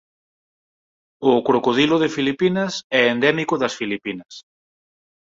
O 1.31 1.31
crocodilo 1.47 1.95
de 2.03 2.13
Filipinas 2.15 2.73
é 2.99 3.01
endémico 3.13 3.55
das 3.61 3.73
Filipinas. 3.79 4.33